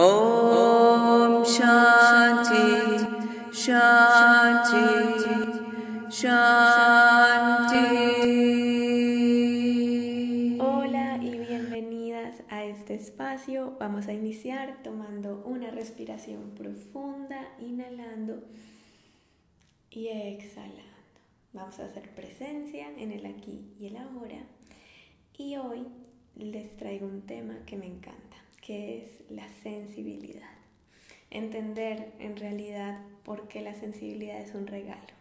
Om 0.00 1.42
Shanti 1.42 3.02
Shanti 3.50 4.86
Shanti. 6.08 7.80
Hola 10.60 11.18
y 11.20 11.36
bienvenidas 11.40 12.44
a 12.48 12.64
este 12.64 12.94
espacio. 12.94 13.76
Vamos 13.80 14.06
a 14.06 14.12
iniciar 14.12 14.84
tomando 14.84 15.42
una 15.44 15.72
respiración 15.72 16.52
profunda, 16.54 17.48
inhalando 17.58 18.44
y 19.90 20.10
exhalando. 20.10 20.84
Vamos 21.52 21.80
a 21.80 21.86
hacer 21.86 22.14
presencia 22.14 22.86
en 22.96 23.10
el 23.10 23.26
aquí 23.26 23.74
y 23.80 23.86
el 23.86 23.96
ahora. 23.96 24.46
Y 25.36 25.56
hoy 25.56 25.88
les 26.36 26.76
traigo 26.76 27.08
un 27.08 27.22
tema 27.22 27.64
que 27.66 27.76
me 27.76 27.86
encanta, 27.86 28.27
que 28.68 28.98
es 28.98 29.22
la 29.30 29.48
sensibilidad. 29.62 30.50
Entender 31.30 32.12
en 32.18 32.36
realidad 32.36 33.00
por 33.24 33.48
qué 33.48 33.62
la 33.62 33.72
sensibilidad 33.72 34.38
es 34.42 34.54
un 34.54 34.66
regalo. 34.66 35.14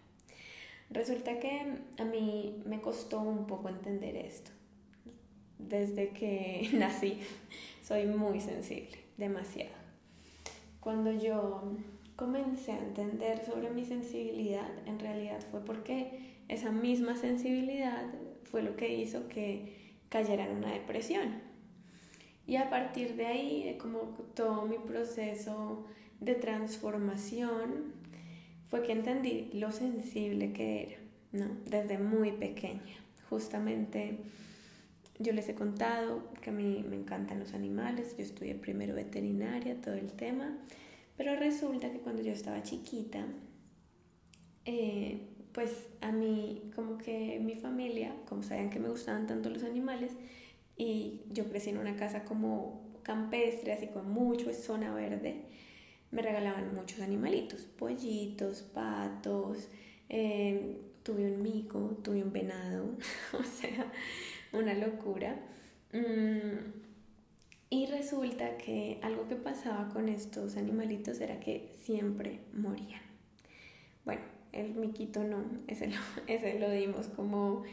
Resulta 0.90 1.40
que 1.40 1.62
a 1.98 2.04
mí 2.04 2.62
me 2.66 2.82
costó 2.82 3.22
un 3.22 3.48
poco 3.48 3.70
entender 3.70 4.18
esto. 4.18 4.52
Desde 5.60 6.10
que 6.10 6.70
nací 6.74 7.20
soy 7.82 8.06
muy 8.06 8.42
sensible, 8.42 8.98
demasiado. 9.16 9.72
Cuando 10.82 11.14
yo 11.14 11.72
comencé 12.18 12.74
a 12.74 12.80
entender 12.80 13.46
sobre 13.46 13.70
mi 13.70 13.86
sensibilidad, 13.86 14.70
en 14.86 15.00
realidad 15.00 15.40
fue 15.52 15.64
porque 15.64 16.34
esa 16.50 16.74
misma 16.74 17.16
sensibilidad 17.16 18.08
fue 18.44 18.62
lo 18.62 18.76
que 18.76 18.94
hizo 18.94 19.30
que 19.30 19.94
cayera 20.10 20.46
en 20.50 20.58
una 20.58 20.74
depresión. 20.74 21.47
Y 22.48 22.56
a 22.56 22.70
partir 22.70 23.16
de 23.16 23.28
ahí, 23.28 23.78
como 23.80 24.00
todo 24.34 24.66
mi 24.66 24.78
proceso 24.78 25.86
de 26.22 26.34
transformación, 26.34 27.94
fue 28.70 28.84
que 28.84 28.94
entendí 28.94 29.50
lo 29.54 29.72
sensible 29.72 30.54
que 30.54 30.84
era, 30.84 30.98
¿no? 31.34 31.58
Desde 31.66 31.98
muy 31.98 32.32
pequeña. 32.32 32.96
Justamente 33.30 34.20
yo 35.20 35.34
les 35.34 35.50
he 35.50 35.56
contado 35.56 36.24
que 36.42 36.52
a 36.52 36.54
mí 36.54 36.86
me 36.88 36.96
encantan 36.96 37.40
los 37.40 37.54
animales, 37.54 38.16
yo 38.18 38.24
estudié 38.24 38.56
primero 38.56 38.96
veterinaria, 38.96 39.82
todo 39.82 39.96
el 39.96 40.14
tema, 40.14 40.58
pero 41.18 41.36
resulta 41.36 41.92
que 41.92 42.00
cuando 42.00 42.22
yo 42.22 42.32
estaba 42.32 42.62
chiquita, 42.62 43.26
eh, 44.66 45.28
pues 45.54 45.88
a 46.02 46.12
mí 46.12 46.70
como 46.76 46.98
que 46.98 47.40
mi 47.40 47.56
familia, 47.56 48.14
como 48.28 48.44
sabían 48.44 48.70
que 48.70 48.80
me 48.80 48.90
gustaban 48.90 49.26
tanto 49.26 49.50
los 49.50 49.64
animales, 49.64 50.12
y 50.78 51.22
yo 51.32 51.50
crecí 51.50 51.72
en 51.72 51.80
una 51.80 51.96
casa 51.96 52.24
como 52.24 52.88
campestre, 53.04 53.74
así 53.74 53.88
con 53.88 54.10
mucho 54.12 54.54
zona 54.54 54.94
verde, 54.94 55.46
me 56.12 56.22
regalaban 56.22 56.74
muchos 56.76 57.02
animalitos, 57.02 57.62
pollitos, 57.62 58.62
patos, 58.62 59.70
eh, 60.10 60.78
tuve 61.04 61.32
un 61.32 61.42
mico, 61.42 61.98
tuve 62.04 62.24
un 62.24 62.32
venado, 62.32 62.86
o 63.34 63.44
sea, 63.44 63.92
una 64.54 64.74
locura. 64.74 65.40
Mm, 65.94 66.86
y 67.70 67.86
resulta 67.88 68.58
que 68.58 69.00
algo 69.02 69.28
que 69.28 69.36
pasaba 69.36 69.90
con 69.90 70.08
estos 70.08 70.56
animalitos 70.56 71.20
era 71.20 71.40
que 71.40 71.76
siempre 71.82 72.40
morían. 72.54 73.02
Bueno, 74.06 74.22
el 74.54 74.74
miquito 74.76 75.24
no, 75.24 75.44
ese 75.68 75.88
lo, 75.88 75.98
ese 76.28 76.60
lo 76.60 76.70
dimos 76.72 77.08
como 77.08 77.64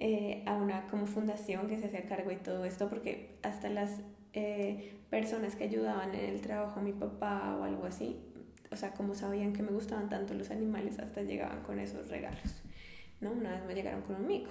eh, 0.00 0.42
a 0.46 0.54
una 0.54 0.86
como 0.86 1.06
fundación 1.06 1.68
que 1.68 1.76
se 1.76 1.86
hacía 1.86 2.06
cargo 2.06 2.30
y 2.30 2.36
todo 2.36 2.64
esto, 2.64 2.88
porque 2.88 3.36
hasta 3.42 3.68
las 3.68 4.00
eh, 4.32 4.94
personas 5.10 5.56
que 5.56 5.64
ayudaban 5.64 6.14
en 6.14 6.24
el 6.26 6.40
trabajo, 6.40 6.80
mi 6.80 6.92
papá 6.92 7.56
o 7.58 7.64
algo 7.64 7.84
así, 7.84 8.16
o 8.70 8.76
sea, 8.76 8.92
como 8.92 9.14
sabían 9.14 9.52
que 9.52 9.62
me 9.62 9.70
gustaban 9.70 10.08
tanto 10.08 10.34
los 10.34 10.50
animales, 10.50 10.98
hasta 10.98 11.22
llegaban 11.22 11.62
con 11.62 11.78
esos 11.80 12.08
regalos. 12.08 12.62
¿no? 13.20 13.32
Una 13.32 13.52
vez 13.52 13.64
me 13.66 13.74
llegaron 13.74 14.02
con 14.02 14.16
un 14.16 14.26
mico. 14.26 14.50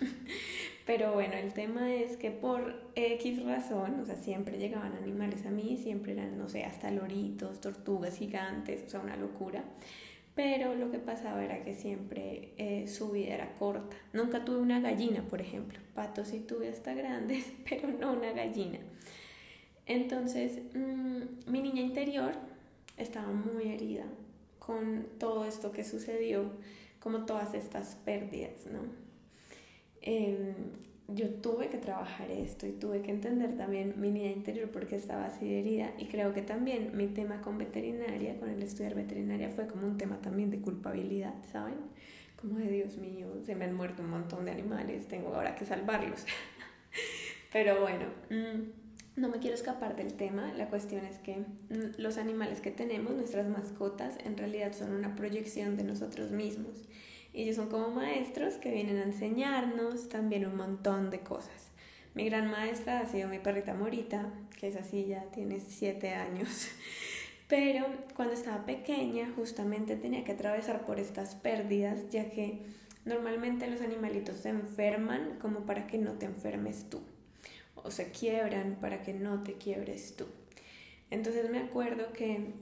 Pero 0.86 1.12
bueno, 1.12 1.34
el 1.34 1.52
tema 1.52 1.92
es 1.92 2.16
que 2.16 2.30
por 2.30 2.90
X 2.94 3.44
razón, 3.44 4.00
o 4.00 4.06
sea, 4.06 4.16
siempre 4.16 4.58
llegaban 4.58 4.94
animales 4.94 5.44
a 5.46 5.50
mí, 5.50 5.76
siempre 5.76 6.12
eran, 6.12 6.38
no 6.38 6.48
sé, 6.48 6.64
hasta 6.64 6.90
loritos, 6.90 7.60
tortugas 7.60 8.16
gigantes, 8.16 8.84
o 8.86 8.90
sea, 8.90 9.00
una 9.00 9.16
locura. 9.16 9.64
Pero 10.38 10.76
lo 10.76 10.92
que 10.92 11.00
pasaba 11.00 11.44
era 11.44 11.64
que 11.64 11.74
siempre 11.74 12.52
eh, 12.58 12.86
su 12.86 13.10
vida 13.10 13.34
era 13.34 13.54
corta. 13.54 13.96
Nunca 14.12 14.44
tuve 14.44 14.58
una 14.58 14.78
gallina, 14.78 15.22
por 15.22 15.40
ejemplo. 15.40 15.80
Patos 15.96 16.28
sí 16.28 16.38
tuve 16.38 16.68
hasta 16.68 16.94
grandes, 16.94 17.44
pero 17.68 17.88
no 17.88 18.12
una 18.12 18.30
gallina. 18.30 18.78
Entonces, 19.84 20.60
mmm, 20.74 21.50
mi 21.50 21.60
niña 21.60 21.80
interior 21.80 22.34
estaba 22.96 23.32
muy 23.32 23.72
herida 23.72 24.04
con 24.60 25.08
todo 25.18 25.44
esto 25.44 25.72
que 25.72 25.82
sucedió, 25.82 26.52
como 27.00 27.26
todas 27.26 27.54
estas 27.54 27.96
pérdidas, 27.96 28.64
¿no? 28.66 28.82
Eh, 30.02 30.54
yo 31.08 31.30
tuve 31.30 31.70
que 31.70 31.78
trabajar 31.78 32.30
esto 32.30 32.66
y 32.66 32.72
tuve 32.72 33.00
que 33.00 33.10
entender 33.10 33.56
también 33.56 33.94
mi 33.96 34.10
niña 34.10 34.30
interior 34.30 34.70
porque 34.70 34.96
estaba 34.96 35.24
así 35.24 35.54
herida 35.54 35.94
y 35.96 36.06
creo 36.06 36.34
que 36.34 36.42
también 36.42 36.90
mi 36.94 37.06
tema 37.06 37.40
con 37.40 37.56
veterinaria, 37.56 38.38
con 38.38 38.50
el 38.50 38.62
estudiar 38.62 38.94
veterinaria 38.94 39.48
fue 39.48 39.66
como 39.66 39.86
un 39.86 39.96
tema 39.96 40.20
también 40.20 40.50
de 40.50 40.60
culpabilidad, 40.60 41.34
¿saben? 41.50 41.78
Como 42.36 42.58
de 42.58 42.70
Dios 42.70 42.98
mío, 42.98 43.26
se 43.44 43.54
me 43.54 43.64
han 43.64 43.74
muerto 43.74 44.02
un 44.02 44.10
montón 44.10 44.44
de 44.44 44.50
animales, 44.50 45.08
tengo 45.08 45.34
ahora 45.34 45.56
que 45.56 45.64
salvarlos. 45.64 46.26
Pero 47.52 47.80
bueno, 47.80 48.04
mm, 48.28 49.20
no 49.20 49.28
me 49.30 49.38
quiero 49.38 49.56
escapar 49.56 49.96
del 49.96 50.12
tema, 50.12 50.52
la 50.52 50.68
cuestión 50.68 51.06
es 51.06 51.18
que 51.18 51.36
mm, 51.36 51.96
los 51.96 52.18
animales 52.18 52.60
que 52.60 52.70
tenemos, 52.70 53.14
nuestras 53.14 53.48
mascotas, 53.48 54.18
en 54.26 54.36
realidad 54.36 54.74
son 54.74 54.92
una 54.92 55.16
proyección 55.16 55.78
de 55.78 55.84
nosotros 55.84 56.32
mismos 56.32 56.87
ellos 57.34 57.56
son 57.56 57.68
como 57.68 57.90
maestros 57.90 58.54
que 58.54 58.70
vienen 58.70 58.98
a 58.98 59.04
enseñarnos 59.04 60.08
también 60.08 60.46
un 60.46 60.56
montón 60.56 61.10
de 61.10 61.20
cosas. 61.20 61.70
Mi 62.14 62.24
gran 62.24 62.50
maestra 62.50 63.00
ha 63.00 63.06
sido 63.06 63.28
mi 63.28 63.38
perrita 63.38 63.74
Morita, 63.74 64.32
que 64.58 64.68
es 64.68 64.76
así, 64.76 65.06
ya 65.06 65.22
tiene 65.30 65.60
siete 65.60 66.14
años. 66.14 66.68
Pero 67.48 67.86
cuando 68.14 68.34
estaba 68.34 68.66
pequeña 68.66 69.32
justamente 69.36 69.96
tenía 69.96 70.24
que 70.24 70.32
atravesar 70.32 70.84
por 70.84 70.98
estas 70.98 71.34
pérdidas, 71.34 72.10
ya 72.10 72.28
que 72.30 72.62
normalmente 73.04 73.70
los 73.70 73.80
animalitos 73.80 74.38
se 74.38 74.50
enferman 74.50 75.38
como 75.40 75.60
para 75.60 75.86
que 75.86 75.98
no 75.98 76.12
te 76.12 76.26
enfermes 76.26 76.90
tú, 76.90 77.00
o 77.76 77.90
se 77.90 78.10
quiebran 78.10 78.76
para 78.80 79.02
que 79.02 79.14
no 79.14 79.42
te 79.42 79.54
quiebres 79.54 80.16
tú. 80.16 80.26
Entonces 81.10 81.48
me 81.50 81.58
acuerdo 81.58 82.12
que 82.12 82.52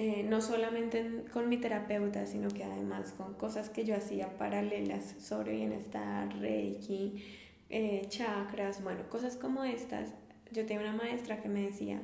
eh, 0.00 0.22
no 0.22 0.40
solamente 0.40 1.24
con 1.32 1.48
mi 1.48 1.56
terapeuta, 1.56 2.24
sino 2.24 2.50
que 2.50 2.62
además 2.62 3.12
con 3.16 3.34
cosas 3.34 3.68
que 3.68 3.84
yo 3.84 3.96
hacía 3.96 4.38
paralelas 4.38 5.16
sobre 5.18 5.56
bienestar, 5.56 6.38
reiki, 6.38 7.24
eh, 7.68 8.02
chakras, 8.08 8.80
bueno, 8.84 9.08
cosas 9.08 9.36
como 9.36 9.64
estas. 9.64 10.14
Yo 10.52 10.64
tenía 10.66 10.82
una 10.82 10.92
maestra 10.92 11.42
que 11.42 11.48
me 11.48 11.62
decía, 11.62 12.00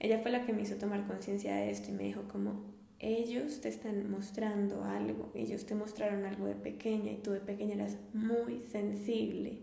ella 0.00 0.18
fue 0.18 0.32
la 0.32 0.44
que 0.44 0.52
me 0.52 0.62
hizo 0.62 0.74
tomar 0.74 1.06
conciencia 1.06 1.54
de 1.54 1.70
esto 1.70 1.90
y 1.90 1.92
me 1.92 2.02
dijo 2.02 2.24
como, 2.26 2.64
ellos 2.98 3.60
te 3.60 3.68
están 3.68 4.10
mostrando 4.10 4.82
algo, 4.82 5.30
ellos 5.36 5.66
te 5.66 5.76
mostraron 5.76 6.24
algo 6.24 6.46
de 6.46 6.56
pequeña 6.56 7.12
y 7.12 7.18
tú 7.18 7.30
de 7.30 7.38
pequeña 7.38 7.76
eras 7.76 7.96
muy 8.12 8.60
sensible. 8.72 9.60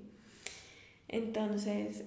Entonces, 1.09 2.05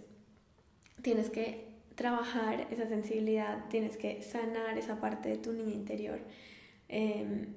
tienes 1.02 1.28
que 1.28 1.69
trabajar 2.00 2.66
esa 2.70 2.88
sensibilidad, 2.88 3.68
tienes 3.68 3.98
que 3.98 4.22
sanar 4.22 4.78
esa 4.78 4.98
parte 5.02 5.28
de 5.28 5.36
tu 5.36 5.52
niña 5.52 5.74
interior, 5.74 6.18
em, 6.88 7.48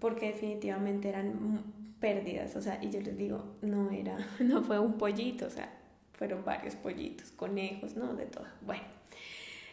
porque 0.00 0.26
definitivamente 0.26 1.08
eran 1.08 1.62
pérdidas, 2.00 2.56
o 2.56 2.60
sea, 2.60 2.80
y 2.82 2.90
yo 2.90 3.00
les 3.00 3.16
digo, 3.16 3.54
no 3.62 3.92
era, 3.92 4.16
no 4.40 4.64
fue 4.64 4.80
un 4.80 4.94
pollito, 4.98 5.46
o 5.46 5.50
sea, 5.50 5.72
fueron 6.14 6.44
varios 6.44 6.74
pollitos, 6.74 7.30
conejos, 7.30 7.94
¿no? 7.94 8.16
De 8.16 8.26
todo. 8.26 8.46
Bueno, 8.66 8.82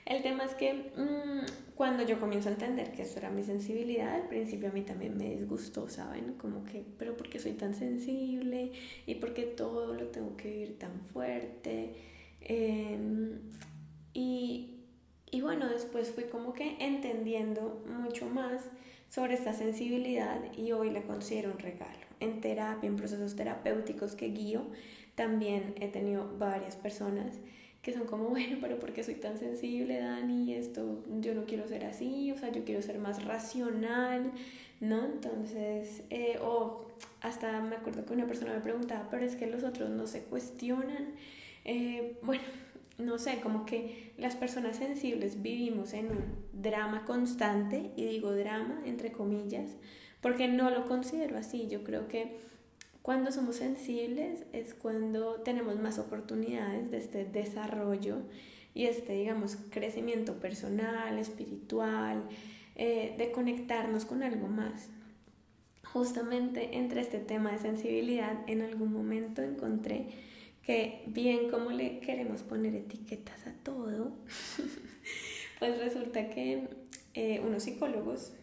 el 0.06 0.22
tema 0.22 0.46
es 0.46 0.54
que 0.54 0.72
mm, 0.96 1.74
cuando 1.74 2.04
yo 2.04 2.20
comienzo 2.20 2.50
a 2.50 2.52
entender 2.52 2.92
que 2.92 3.02
eso 3.02 3.18
era 3.18 3.32
mi 3.32 3.42
sensibilidad, 3.42 4.14
al 4.14 4.28
principio 4.28 4.70
a 4.70 4.72
mí 4.72 4.84
también 4.84 5.18
me 5.18 5.32
disgustó, 5.32 5.90
¿saben? 5.90 6.34
Como 6.34 6.64
que, 6.64 6.86
pero 7.00 7.18
¿por 7.18 7.28
qué 7.28 7.40
soy 7.40 7.54
tan 7.54 7.74
sensible? 7.74 8.72
¿Y 9.08 9.16
por 9.16 9.34
qué 9.34 9.46
todo 9.46 9.96
lo 9.96 10.10
tengo 10.10 10.38
que 10.38 10.52
vivir 10.52 10.78
tan 10.78 11.02
fuerte? 11.02 11.96
Eh, 12.42 13.00
y, 14.16 14.80
y 15.30 15.42
bueno, 15.42 15.68
después 15.70 16.10
fui 16.10 16.24
como 16.24 16.54
que 16.54 16.78
entendiendo 16.80 17.84
mucho 17.88 18.26
más 18.28 18.64
sobre 19.10 19.36
esta 19.36 19.54
sensibilidad 19.54 20.40
y 20.58 20.72
hoy 20.72 20.90
la 20.90 21.04
considero 21.04 21.52
un 21.52 21.60
regalo. 21.60 22.00
En 22.20 22.42
terapia, 22.42 22.88
en 22.88 22.96
procesos 22.96 23.36
terapéuticos 23.36 24.16
que 24.16 24.30
guío, 24.30 24.64
también 25.16 25.76
he 25.80 25.90
tenido 25.90 26.30
varias 26.40 26.78
personas 26.78 27.36
que 27.82 27.94
son 27.94 28.06
como, 28.08 28.30
bueno, 28.30 28.58
pero 28.62 28.80
¿por 28.80 28.94
qué 28.94 29.04
soy 29.04 29.16
tan 29.16 29.38
sensible, 29.38 30.00
Dani? 30.00 30.54
Esto, 30.54 31.04
yo 31.20 31.36
no 31.36 31.46
quiero 31.46 31.68
ser 31.68 31.86
así, 31.86 32.32
o 32.32 32.38
sea, 32.38 32.52
yo 32.52 32.64
quiero 32.64 32.82
ser 32.82 32.98
más 32.98 33.24
racional, 33.26 34.32
¿no? 34.80 35.06
Entonces, 35.06 36.04
eh, 36.10 36.40
o 36.42 36.88
hasta 37.22 37.62
me 37.62 37.76
acuerdo 37.76 38.06
que 38.06 38.14
una 38.14 38.28
persona 38.28 38.54
me 38.54 38.62
preguntaba, 38.62 39.10
pero 39.12 39.26
es 39.26 39.36
que 39.36 39.48
los 39.48 39.64
otros 39.64 39.90
no 39.90 40.08
se 40.08 40.24
cuestionan. 40.24 41.14
Eh, 41.66 42.18
bueno, 42.22 42.44
no 42.98 43.18
sé, 43.20 43.40
como 43.42 43.66
que 43.66 44.14
las 44.18 44.36
personas 44.36 44.78
sensibles 44.78 45.42
vivimos 45.42 45.94
en 45.94 46.08
un 46.08 46.24
drama 46.54 47.06
constante, 47.06 47.92
y 47.96 48.06
digo 48.06 48.32
drama 48.32 48.82
entre 48.86 49.12
comillas, 49.12 49.72
porque 50.22 50.48
no 50.48 50.70
lo 50.70 50.88
considero 50.88 51.38
así. 51.38 51.68
Yo 51.68 51.84
creo 51.84 52.08
que 52.08 52.38
cuando 53.02 53.32
somos 53.32 53.58
sensibles 53.58 54.46
es 54.54 54.74
cuando 54.74 55.42
tenemos 55.42 55.80
más 55.80 56.00
oportunidades 56.00 56.90
de 56.90 56.98
este 56.98 57.26
desarrollo 57.26 58.18
y 58.74 58.86
este, 58.86 59.14
digamos, 59.14 59.58
crecimiento 59.70 60.40
personal, 60.40 61.20
espiritual, 61.20 62.24
eh, 62.76 63.14
de 63.18 63.32
conectarnos 63.32 64.06
con 64.06 64.24
algo 64.24 64.48
más. 64.48 64.90
Justamente 65.84 66.78
entre 66.78 67.02
este 67.02 67.20
tema 67.20 67.52
de 67.52 67.60
sensibilidad, 67.60 68.38
en 68.48 68.62
algún 68.62 68.92
momento 68.92 69.42
encontré 69.44 70.08
que 70.66 71.04
bien 71.08 71.50
como 71.50 71.72
le 71.72 72.00
queremos 72.00 72.42
poner 72.42 72.76
etiquetas 72.76 73.46
a 73.46 73.54
todo, 73.64 74.18
pues 75.60 75.78
resulta 75.80 76.30
que 76.30 76.68
eh, 77.14 77.40
unos 77.46 77.64
psicólogos 77.64 78.34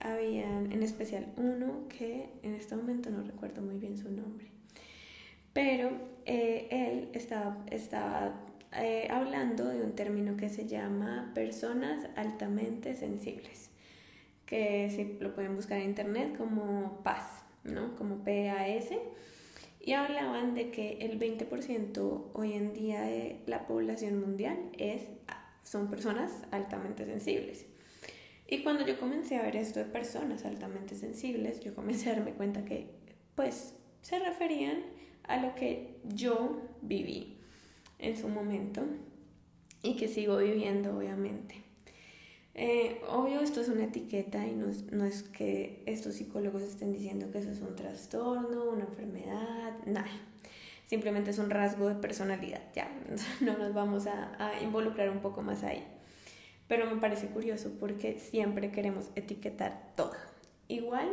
habían, 0.00 0.72
en 0.72 0.82
especial 0.82 1.32
uno 1.36 1.86
que 1.88 2.30
en 2.42 2.54
este 2.54 2.74
momento 2.74 3.10
no 3.10 3.22
recuerdo 3.22 3.62
muy 3.62 3.76
bien 3.76 3.96
su 3.96 4.10
nombre, 4.10 4.46
pero 5.52 5.92
eh, 6.26 6.66
él 6.70 7.08
estaba, 7.12 7.64
estaba 7.70 8.34
eh, 8.72 9.06
hablando 9.10 9.68
de 9.68 9.84
un 9.84 9.92
término 9.92 10.36
que 10.36 10.48
se 10.48 10.66
llama 10.66 11.30
personas 11.32 12.08
altamente 12.16 12.94
sensibles, 12.96 13.70
que 14.46 14.90
si 14.90 15.16
lo 15.22 15.32
pueden 15.34 15.54
buscar 15.54 15.78
en 15.78 15.90
internet 15.90 16.36
como 16.36 17.02
PAS, 17.04 17.44
¿no? 17.62 17.94
Como 17.94 18.24
PAS. 18.24 18.90
Y 19.84 19.94
hablaban 19.94 20.54
de 20.54 20.70
que 20.70 20.98
el 21.00 21.18
20% 21.18 22.30
hoy 22.34 22.52
en 22.52 22.72
día 22.72 23.02
de 23.02 23.42
la 23.46 23.66
población 23.66 24.20
mundial 24.20 24.56
es, 24.78 25.02
son 25.64 25.90
personas 25.90 26.30
altamente 26.52 27.04
sensibles. 27.04 27.66
Y 28.46 28.62
cuando 28.62 28.86
yo 28.86 28.96
comencé 29.00 29.36
a 29.36 29.42
ver 29.42 29.56
esto 29.56 29.80
de 29.80 29.86
personas 29.86 30.44
altamente 30.44 30.94
sensibles, 30.94 31.60
yo 31.60 31.74
comencé 31.74 32.10
a 32.10 32.14
darme 32.14 32.34
cuenta 32.34 32.64
que 32.64 32.90
pues 33.34 33.74
se 34.02 34.20
referían 34.20 34.84
a 35.24 35.38
lo 35.38 35.54
que 35.56 35.98
yo 36.04 36.60
viví 36.82 37.38
en 37.98 38.16
su 38.16 38.28
momento 38.28 38.84
y 39.82 39.96
que 39.96 40.06
sigo 40.06 40.36
viviendo 40.36 40.96
obviamente. 40.96 41.71
Eh, 42.54 43.00
obvio 43.08 43.40
esto 43.40 43.62
es 43.62 43.68
una 43.68 43.84
etiqueta 43.84 44.46
y 44.46 44.52
no 44.52 44.68
es, 44.68 44.92
no 44.92 45.06
es 45.06 45.22
que 45.22 45.82
estos 45.86 46.14
psicólogos 46.16 46.62
estén 46.62 46.92
diciendo 46.92 47.30
que 47.30 47.38
eso 47.38 47.50
es 47.50 47.60
un 47.60 47.74
trastorno, 47.74 48.70
una 48.70 48.84
enfermedad, 48.84 49.72
nada. 49.86 50.10
Simplemente 50.86 51.30
es 51.30 51.38
un 51.38 51.48
rasgo 51.48 51.88
de 51.88 51.94
personalidad, 51.94 52.60
ya, 52.74 52.90
no 53.40 53.56
nos 53.56 53.72
vamos 53.72 54.06
a, 54.06 54.36
a 54.38 54.62
involucrar 54.62 55.08
un 55.10 55.20
poco 55.20 55.42
más 55.42 55.62
ahí. 55.62 55.82
Pero 56.68 56.86
me 56.86 57.00
parece 57.00 57.28
curioso 57.28 57.72
porque 57.80 58.18
siempre 58.18 58.70
queremos 58.70 59.10
etiquetar 59.14 59.92
todo. 59.96 60.14
Igual, 60.68 61.08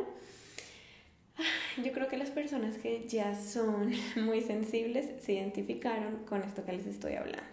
yo 1.84 1.92
creo 1.94 2.08
que 2.08 2.18
las 2.18 2.32
personas 2.32 2.78
que 2.78 3.08
ya 3.08 3.40
son 3.40 3.92
muy 4.18 4.42
sensibles 4.42 5.24
se 5.24 5.34
identificaron 5.34 6.26
con 6.26 6.44
esto 6.44 6.66
que 6.66 6.74
les 6.74 6.86
estoy 6.86 7.14
hablando. 7.16 7.48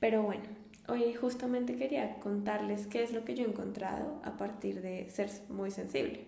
Pero 0.00 0.22
bueno, 0.22 0.44
hoy 0.88 1.14
justamente 1.14 1.76
quería 1.76 2.18
contarles 2.18 2.86
qué 2.86 3.02
es 3.02 3.12
lo 3.12 3.24
que 3.24 3.34
yo 3.34 3.44
he 3.44 3.48
encontrado 3.48 4.20
a 4.24 4.36
partir 4.36 4.80
de 4.80 5.08
ser 5.10 5.30
muy 5.48 5.70
sensible. 5.70 6.24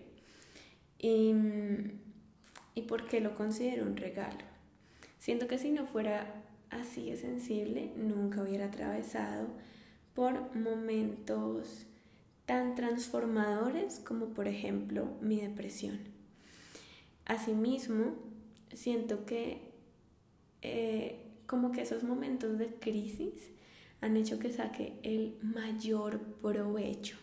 Y, 0.99 1.33
y 2.75 2.83
por 2.83 3.07
qué 3.07 3.19
lo 3.19 3.33
considero 3.33 3.85
un 3.85 3.97
regalo. 3.97 4.45
Siento 5.17 5.47
que 5.47 5.57
si 5.57 5.71
no 5.71 5.87
fuera 5.87 6.43
así 6.69 7.09
de 7.09 7.17
sensible, 7.17 7.91
nunca 7.95 8.41
hubiera 8.43 8.67
atravesado 8.67 9.47
por 10.13 10.55
momentos 10.55 11.87
tan 12.45 12.75
transformadores 12.75 13.99
como 13.99 14.27
por 14.27 14.47
ejemplo 14.47 15.07
mi 15.21 15.41
depresión. 15.41 15.99
Asimismo, 17.25 18.15
siento 18.73 19.25
que 19.25 19.71
eh, 20.61 21.25
como 21.47 21.71
que 21.71 21.81
esos 21.81 22.03
momentos 22.03 22.57
de 22.57 22.67
crisis 22.67 23.51
han 24.01 24.17
hecho 24.17 24.39
que 24.39 24.51
saque 24.51 24.93
el 25.03 25.37
mayor 25.41 26.19
provecho, 26.41 27.17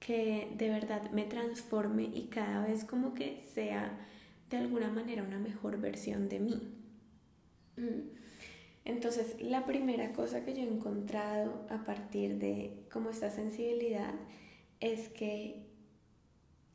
que 0.00 0.50
de 0.56 0.70
verdad 0.70 1.10
me 1.12 1.24
transforme 1.24 2.04
y 2.04 2.28
cada 2.28 2.66
vez 2.66 2.84
como 2.84 3.14
que 3.14 3.40
sea 3.54 3.98
de 4.50 4.56
alguna 4.56 4.90
manera 4.90 5.22
una 5.22 5.38
mejor 5.38 5.78
versión 5.78 6.28
de 6.28 6.40
mí. 6.40 6.74
Mm. 7.76 8.22
Entonces, 8.84 9.36
la 9.40 9.64
primera 9.64 10.12
cosa 10.12 10.44
que 10.44 10.54
yo 10.54 10.62
he 10.62 10.68
encontrado 10.68 11.66
a 11.70 11.84
partir 11.84 12.38
de 12.38 12.84
como 12.90 13.10
esta 13.10 13.30
sensibilidad 13.30 14.14
es 14.80 15.08
que 15.08 15.62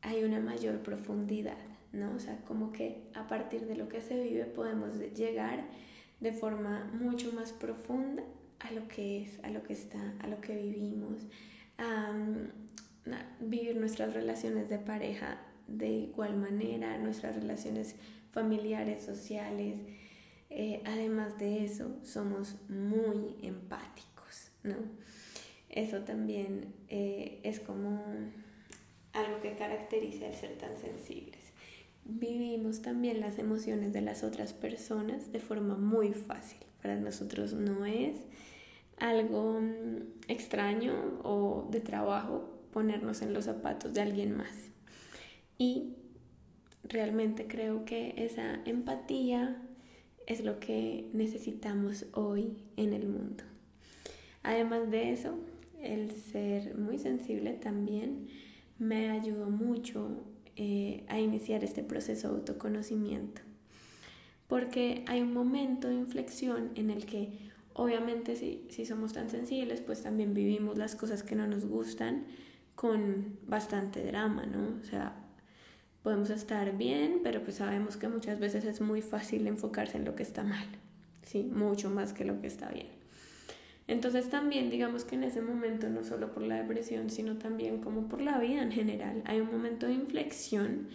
hay 0.01 0.23
una 0.23 0.39
mayor 0.39 0.81
profundidad, 0.83 1.57
¿no? 1.91 2.15
O 2.15 2.19
sea, 2.19 2.37
como 2.45 2.71
que 2.71 3.03
a 3.13 3.27
partir 3.27 3.65
de 3.65 3.75
lo 3.75 3.89
que 3.89 4.01
se 4.01 4.21
vive 4.23 4.45
podemos 4.45 4.97
llegar 5.15 5.65
de 6.19 6.33
forma 6.33 6.89
mucho 6.93 7.31
más 7.33 7.53
profunda 7.53 8.23
a 8.59 8.71
lo 8.71 8.87
que 8.87 9.21
es, 9.23 9.39
a 9.43 9.49
lo 9.49 9.63
que 9.63 9.73
está, 9.73 10.15
a 10.19 10.27
lo 10.27 10.41
que 10.41 10.55
vivimos, 10.55 11.27
a, 11.77 12.13
vivir 13.39 13.77
nuestras 13.77 14.13
relaciones 14.13 14.67
de 14.67 14.79
pareja 14.79 15.39
de 15.67 15.89
igual 15.89 16.35
manera, 16.35 16.97
nuestras 16.97 17.35
relaciones 17.35 17.95
familiares, 18.31 19.03
sociales, 19.03 19.79
eh, 20.49 20.81
además 20.85 21.37
de 21.37 21.63
eso, 21.63 21.97
somos 22.03 22.57
muy 22.69 23.37
empáticos, 23.41 24.51
¿no? 24.63 24.75
Eso 25.69 26.03
también 26.03 26.73
eh, 26.89 27.39
es 27.43 27.59
como 27.59 28.01
algo 29.13 29.41
que 29.41 29.55
caracteriza 29.55 30.27
el 30.27 30.35
ser 30.35 30.57
tan 30.57 30.77
sensibles. 30.77 31.46
Vivimos 32.09 32.81
también 32.81 33.19
las 33.19 33.37
emociones 33.37 33.91
de 33.91 33.99
las 33.99 34.23
otras 34.23 34.53
personas 34.53 35.33
de 35.33 35.39
forma 35.39 35.75
muy 35.75 36.13
fácil. 36.13 36.59
Para 36.81 36.95
nosotros 36.95 37.53
no 37.53 37.85
es 37.85 38.15
algo 38.97 39.59
mm, 39.59 40.29
extraño 40.29 40.93
o 41.23 41.67
de 41.69 41.81
trabajo 41.81 42.61
ponernos 42.71 43.21
en 43.21 43.33
los 43.33 43.45
zapatos 43.45 43.93
de 43.93 44.01
alguien 44.01 44.37
más. 44.37 44.69
Y 45.57 45.95
realmente 46.83 47.45
creo 47.45 47.83
que 47.83 48.13
esa 48.15 48.61
empatía 48.63 49.61
es 50.27 50.45
lo 50.45 50.61
que 50.61 51.09
necesitamos 51.11 52.05
hoy 52.13 52.55
en 52.77 52.93
el 52.93 53.05
mundo. 53.09 53.43
Además 54.43 54.89
de 54.89 55.11
eso, 55.11 55.37
el 55.81 56.11
ser 56.11 56.77
muy 56.77 56.99
sensible 56.99 57.51
también 57.51 58.29
me 58.79 59.09
ayudó 59.09 59.49
mucho 59.49 60.23
eh, 60.59 61.05
a 61.07 61.19
iniciar 61.19 61.63
este 61.63 61.83
proceso 61.83 62.29
de 62.29 62.35
autoconocimiento. 62.35 63.41
Porque 64.47 65.05
hay 65.07 65.21
un 65.21 65.33
momento 65.33 65.87
de 65.87 65.93
inflexión 65.95 66.71
en 66.75 66.89
el 66.89 67.05
que 67.05 67.37
obviamente 67.73 68.35
si, 68.35 68.65
si 68.69 68.85
somos 68.85 69.13
tan 69.13 69.29
sensibles, 69.29 69.81
pues 69.81 70.01
también 70.01 70.33
vivimos 70.33 70.77
las 70.77 70.95
cosas 70.95 71.21
que 71.21 71.35
no 71.35 71.45
nos 71.45 71.65
gustan 71.65 72.25
con 72.73 73.37
bastante 73.45 74.03
drama, 74.03 74.45
¿no? 74.45 74.79
O 74.81 74.83
sea, 74.83 75.15
podemos 76.01 76.31
estar 76.31 76.75
bien, 76.75 77.21
pero 77.23 77.43
pues 77.43 77.57
sabemos 77.57 77.95
que 77.95 78.07
muchas 78.07 78.39
veces 78.39 78.65
es 78.65 78.81
muy 78.81 79.01
fácil 79.01 79.45
enfocarse 79.45 79.97
en 79.97 80.05
lo 80.05 80.15
que 80.15 80.23
está 80.23 80.43
mal, 80.43 80.65
¿sí? 81.23 81.43
Mucho 81.43 81.89
más 81.89 82.13
que 82.13 82.25
lo 82.25 82.41
que 82.41 82.47
está 82.47 82.69
bien. 82.69 82.96
Entonces 83.87 84.29
también 84.29 84.69
digamos 84.69 85.05
que 85.05 85.15
en 85.15 85.23
ese 85.23 85.41
momento, 85.41 85.89
no 85.89 86.03
solo 86.03 86.33
por 86.33 86.43
la 86.43 86.55
depresión, 86.55 87.09
sino 87.09 87.37
también 87.37 87.79
como 87.79 88.09
por 88.09 88.21
la 88.21 88.37
vida 88.37 88.61
en 88.61 88.71
general, 88.71 89.21
hay 89.25 89.39
un 89.39 89.49
momento 89.49 89.87
de 89.87 89.93
inflexión 89.93 90.87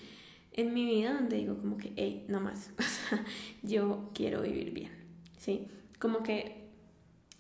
en 0.53 0.75
mi 0.75 0.85
vida 0.85 1.15
donde 1.15 1.37
digo 1.37 1.57
como 1.57 1.79
que, 1.79 1.93
hey, 1.97 2.25
no 2.29 2.41
más, 2.41 2.71
yo 3.63 4.11
quiero 4.13 4.43
vivir 4.43 4.73
bien, 4.73 4.91
¿sí? 5.39 5.69
Como 5.99 6.23
que 6.23 6.67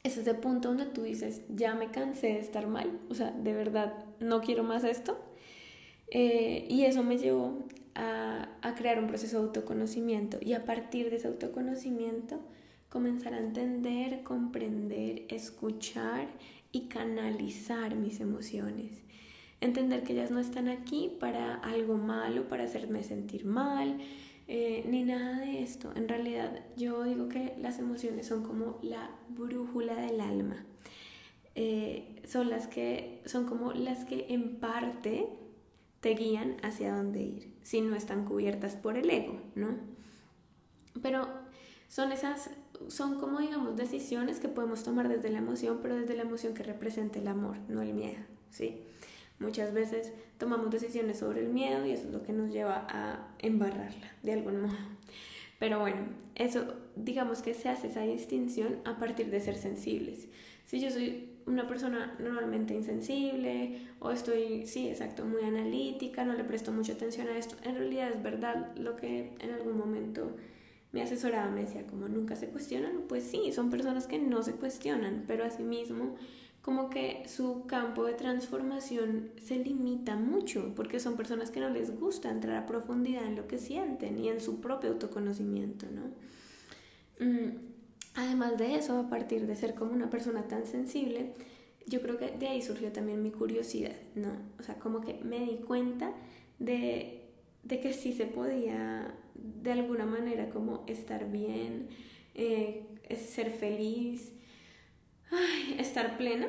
es 0.02 0.16
ese 0.16 0.32
punto 0.34 0.68
donde 0.68 0.86
tú 0.86 1.02
dices, 1.02 1.42
ya 1.50 1.74
me 1.74 1.90
cansé 1.90 2.28
de 2.28 2.40
estar 2.40 2.66
mal, 2.66 2.98
o 3.10 3.14
sea, 3.14 3.30
de 3.30 3.52
verdad, 3.52 3.92
no 4.20 4.40
quiero 4.40 4.64
más 4.64 4.84
esto, 4.84 5.18
eh, 6.10 6.66
y 6.70 6.84
eso 6.84 7.02
me 7.02 7.18
llevó 7.18 7.66
a, 7.94 8.48
a, 8.62 8.74
crear 8.74 8.98
un 8.98 9.06
proceso 9.06 9.38
de 9.38 9.46
autoconocimiento. 9.46 10.38
Y 10.40 10.52
a 10.52 10.64
partir 10.64 11.08
de 11.10 11.16
ese 11.16 11.28
autoconocimiento 11.28 12.40
comenzar 12.92 13.32
a 13.32 13.38
entender, 13.38 14.22
comprender, 14.22 15.24
escuchar 15.30 16.28
y 16.72 16.88
canalizar 16.88 17.96
mis 17.96 18.20
emociones. 18.20 19.00
Entender 19.62 20.02
que 20.02 20.12
ellas 20.12 20.30
no 20.30 20.38
están 20.38 20.68
aquí 20.68 21.16
para 21.18 21.54
algo 21.54 21.96
malo, 21.96 22.48
para 22.48 22.64
hacerme 22.64 23.02
sentir 23.02 23.46
mal, 23.46 23.98
eh, 24.46 24.84
ni 24.86 25.04
nada 25.04 25.40
de 25.40 25.62
esto. 25.62 25.90
En 25.96 26.06
realidad 26.06 26.66
yo 26.76 27.04
digo 27.04 27.30
que 27.30 27.54
las 27.58 27.78
emociones 27.78 28.26
son 28.26 28.42
como 28.42 28.78
la 28.82 29.10
brújula 29.30 29.94
del 29.94 30.20
alma. 30.20 30.66
Eh, 31.54 32.20
son 32.26 32.50
las 32.50 32.66
que 32.66 33.22
son 33.24 33.46
como 33.46 33.72
las 33.72 34.04
que 34.04 34.26
en 34.28 34.56
parte 34.56 35.28
te 36.00 36.10
guían 36.10 36.56
hacia 36.62 36.94
dónde 36.94 37.22
ir, 37.22 37.54
si 37.62 37.80
no 37.80 37.96
están 37.96 38.26
cubiertas 38.26 38.76
por 38.76 38.98
el 38.98 39.08
ego, 39.08 39.40
¿no? 39.54 39.78
Pero 41.00 41.28
son 41.88 42.10
esas, 42.10 42.50
son 42.88 43.18
como, 43.18 43.40
digamos, 43.40 43.76
decisiones 43.76 44.40
que 44.40 44.48
podemos 44.48 44.82
tomar 44.84 45.08
desde 45.08 45.30
la 45.30 45.38
emoción, 45.38 45.78
pero 45.82 45.96
desde 45.96 46.16
la 46.16 46.22
emoción 46.22 46.54
que 46.54 46.62
representa 46.62 47.18
el 47.18 47.28
amor, 47.28 47.56
no 47.68 47.82
el 47.82 47.94
miedo, 47.94 48.22
¿sí? 48.50 48.82
Muchas 49.38 49.74
veces 49.74 50.12
tomamos 50.38 50.70
decisiones 50.70 51.18
sobre 51.18 51.40
el 51.40 51.48
miedo 51.48 51.84
y 51.84 51.90
eso 51.92 52.06
es 52.06 52.12
lo 52.12 52.22
que 52.22 52.32
nos 52.32 52.50
lleva 52.50 52.86
a 52.88 53.34
embarrarla 53.40 54.12
de 54.22 54.32
algún 54.34 54.62
modo. 54.62 54.76
Pero 55.58 55.80
bueno, 55.80 56.00
eso 56.34 56.74
digamos 56.96 57.42
que 57.42 57.54
se 57.54 57.68
hace 57.68 57.88
esa 57.88 58.02
distinción 58.02 58.78
a 58.84 58.98
partir 58.98 59.30
de 59.30 59.40
ser 59.40 59.56
sensibles. 59.56 60.28
Si 60.66 60.80
yo 60.80 60.90
soy 60.90 61.28
una 61.46 61.66
persona 61.66 62.16
normalmente 62.18 62.74
insensible 62.74 63.88
o 63.98 64.10
estoy, 64.10 64.66
sí, 64.66 64.88
exacto, 64.88 65.24
muy 65.24 65.42
analítica, 65.42 66.24
no 66.24 66.34
le 66.34 66.44
presto 66.44 66.72
mucha 66.72 66.92
atención 66.92 67.28
a 67.28 67.36
esto, 67.36 67.56
en 67.64 67.76
realidad 67.76 68.10
es 68.10 68.22
verdad 68.22 68.74
lo 68.76 68.96
que 68.96 69.32
en 69.40 69.50
algún 69.50 69.76
momento 69.76 70.36
mi 70.92 71.00
asesorada 71.00 71.50
me 71.50 71.62
decía, 71.62 71.86
como 71.86 72.06
nunca 72.08 72.36
se 72.36 72.48
cuestionan, 72.48 73.04
pues 73.08 73.24
sí, 73.24 73.50
son 73.52 73.70
personas 73.70 74.06
que 74.06 74.18
no 74.18 74.42
se 74.42 74.52
cuestionan, 74.52 75.24
pero 75.26 75.44
asimismo 75.44 76.16
como 76.60 76.90
que 76.90 77.24
su 77.26 77.66
campo 77.66 78.04
de 78.04 78.14
transformación 78.14 79.30
se 79.42 79.56
limita 79.56 80.16
mucho, 80.16 80.72
porque 80.76 81.00
son 81.00 81.16
personas 81.16 81.50
que 81.50 81.60
no 81.60 81.68
les 81.70 81.98
gusta 81.98 82.30
entrar 82.30 82.56
a 82.56 82.66
profundidad 82.66 83.24
en 83.24 83.34
lo 83.36 83.48
que 83.48 83.58
sienten 83.58 84.18
y 84.18 84.28
en 84.28 84.40
su 84.40 84.60
propio 84.60 84.90
autoconocimiento, 84.90 85.86
¿no? 85.90 86.02
Mm, 87.24 87.56
además 88.14 88.58
de 88.58 88.76
eso, 88.76 88.98
a 88.98 89.08
partir 89.08 89.46
de 89.46 89.56
ser 89.56 89.74
como 89.74 89.92
una 89.92 90.08
persona 90.08 90.46
tan 90.46 90.66
sensible, 90.66 91.34
yo 91.86 92.00
creo 92.00 92.16
que 92.16 92.30
de 92.30 92.46
ahí 92.46 92.62
surgió 92.62 92.92
también 92.92 93.22
mi 93.22 93.32
curiosidad, 93.32 93.96
¿no? 94.14 94.28
O 94.60 94.62
sea, 94.62 94.76
como 94.76 95.00
que 95.00 95.14
me 95.24 95.40
di 95.40 95.56
cuenta 95.56 96.12
de, 96.60 97.24
de 97.64 97.80
que 97.80 97.92
sí 97.92 98.12
se 98.12 98.26
podía 98.26 99.12
de 99.62 99.72
alguna 99.72 100.06
manera 100.06 100.48
como 100.50 100.84
estar 100.86 101.30
bien, 101.30 101.88
eh, 102.34 102.86
ser 103.16 103.50
feliz, 103.50 104.32
estar 105.78 106.16
plena. 106.16 106.48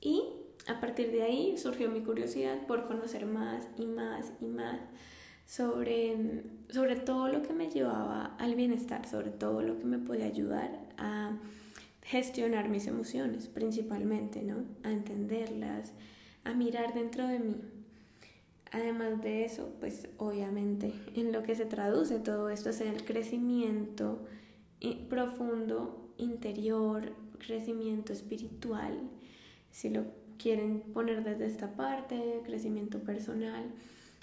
Y 0.00 0.22
a 0.66 0.80
partir 0.80 1.10
de 1.10 1.22
ahí 1.22 1.56
surgió 1.56 1.90
mi 1.90 2.00
curiosidad 2.00 2.66
por 2.66 2.86
conocer 2.86 3.26
más 3.26 3.68
y 3.76 3.86
más 3.86 4.32
y 4.40 4.46
más 4.46 4.80
sobre, 5.46 6.42
sobre 6.70 6.96
todo 6.96 7.28
lo 7.28 7.42
que 7.42 7.52
me 7.52 7.70
llevaba 7.70 8.34
al 8.38 8.54
bienestar, 8.54 9.06
sobre 9.06 9.30
todo 9.30 9.62
lo 9.62 9.78
que 9.78 9.84
me 9.84 9.98
podía 9.98 10.26
ayudar 10.26 10.70
a 10.96 11.36
gestionar 12.02 12.68
mis 12.68 12.86
emociones 12.86 13.48
principalmente, 13.48 14.42
¿no? 14.42 14.64
A 14.82 14.90
entenderlas, 14.90 15.92
a 16.44 16.54
mirar 16.54 16.94
dentro 16.94 17.26
de 17.26 17.38
mí. 17.38 17.56
Además 18.74 19.22
de 19.22 19.44
eso, 19.44 19.72
pues 19.78 20.08
obviamente 20.16 20.92
en 21.14 21.30
lo 21.30 21.44
que 21.44 21.54
se 21.54 21.64
traduce 21.64 22.18
todo 22.18 22.50
esto 22.50 22.70
es 22.70 22.80
el 22.80 23.04
crecimiento 23.04 24.26
profundo, 25.08 26.12
interior, 26.18 27.12
crecimiento 27.38 28.12
espiritual, 28.12 28.98
si 29.70 29.90
lo 29.90 30.06
quieren 30.38 30.80
poner 30.92 31.22
desde 31.22 31.46
esta 31.46 31.76
parte, 31.76 32.40
crecimiento 32.44 32.98
personal. 33.04 33.70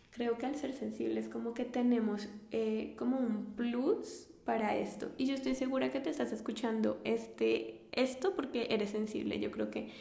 Creo 0.09 0.37
que 0.37 0.47
al 0.47 0.57
ser 0.57 0.73
sensibles 0.73 1.29
como 1.29 1.53
que 1.53 1.63
tenemos 1.63 2.27
eh, 2.51 2.93
como 2.97 3.19
un 3.19 3.53
plus 3.55 4.27
para 4.43 4.75
esto. 4.75 5.13
Y 5.17 5.27
yo 5.27 5.35
estoy 5.35 5.55
segura 5.55 5.91
que 5.91 6.01
te 6.01 6.09
estás 6.09 6.33
escuchando 6.33 6.99
este, 7.05 7.83
esto 7.93 8.35
porque 8.35 8.67
eres 8.69 8.89
sensible. 8.89 9.39
Yo 9.39 9.49
creo 9.49 9.71
que 9.71 9.91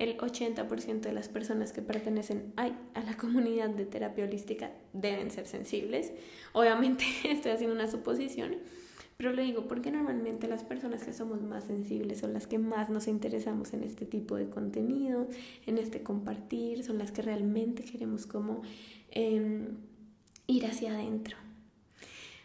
el 0.00 0.16
80% 0.16 1.00
de 1.00 1.12
las 1.12 1.28
personas 1.28 1.72
que 1.72 1.82
pertenecen 1.82 2.54
a, 2.56 2.68
la 2.68 3.16
comunidad 3.18 3.68
de 3.68 3.84
terapia 3.84 4.24
holística 4.24 4.72
deben 4.94 5.30
ser 5.30 5.46
sensibles. 5.46 6.12
Obviamente 6.54 7.04
estoy 7.24 7.52
haciendo 7.52 7.76
una 7.76 7.86
suposición, 7.86 8.56
pero 9.18 9.32
lo 9.32 9.42
digo 9.42 9.68
porque 9.68 9.90
normalmente 9.90 10.48
las 10.48 10.64
personas 10.64 11.04
que 11.04 11.12
somos 11.12 11.42
más 11.42 11.64
sensibles 11.64 12.18
son 12.18 12.32
las 12.32 12.46
que 12.46 12.58
más 12.58 12.88
nos 12.88 13.08
interesamos 13.08 13.74
en 13.74 13.84
este 13.84 14.06
tipo 14.06 14.36
de 14.36 14.48
contenido, 14.48 15.28
en 15.66 15.76
este 15.76 16.02
compartir, 16.02 16.82
son 16.82 16.96
las 16.96 17.12
que 17.12 17.20
realmente 17.20 17.84
queremos 17.84 18.26
como 18.26 18.62
em, 19.10 19.76
ir 20.46 20.64
hacia 20.64 20.94
adentro. 20.94 21.36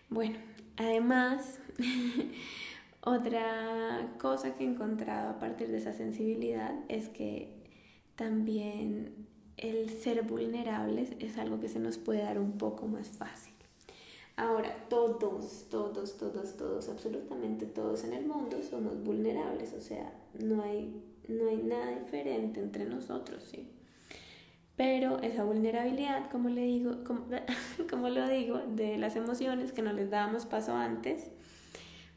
Bueno, 0.10 0.38
además... 0.76 1.60
Otra 3.06 4.16
cosa 4.20 4.56
que 4.56 4.64
he 4.64 4.68
encontrado 4.68 5.30
a 5.30 5.40
partir 5.40 5.68
de 5.68 5.78
esa 5.78 5.94
sensibilidad 5.94 6.74
es 6.90 7.08
que 7.08 7.54
también 8.16 9.28
el 9.58 9.92
ser 9.92 10.24
vulnerables 10.24 11.12
es 11.20 11.38
algo 11.38 11.60
que 11.60 11.70
se 11.70 11.78
nos 11.78 12.00
puede 12.00 12.24
dar 12.24 12.40
un 12.40 12.58
poco 12.58 12.88
más 12.88 13.10
fácil. 13.10 13.54
Ahora, 14.38 14.88
todos, 14.90 15.68
todos, 15.70 16.18
todos, 16.18 16.58
todos, 16.58 16.90
absolutamente 16.90 17.68
todos 17.68 18.04
en 18.06 18.14
el 18.14 18.26
mundo 18.26 18.64
somos 18.68 19.02
vulnerables, 19.04 19.74
o 19.74 19.82
sea, 19.82 20.12
no 20.40 20.64
hay, 20.64 21.00
no 21.30 21.48
hay 21.48 21.58
nada 21.58 21.92
diferente 22.00 22.60
entre 22.60 22.86
nosotros, 22.86 23.44
¿sí? 23.44 23.70
Pero 24.76 25.20
esa 25.20 25.44
vulnerabilidad, 25.44 26.32
como 26.32 26.50
le 26.50 26.64
digo, 26.64 27.04
como, 27.06 27.28
como 27.90 28.10
lo 28.10 28.28
digo, 28.28 28.58
de 28.76 28.98
las 28.98 29.16
emociones 29.16 29.72
que 29.72 29.84
no 29.84 29.94
les 29.94 30.10
dábamos 30.10 30.48
paso 30.48 30.76
antes, 30.76 31.30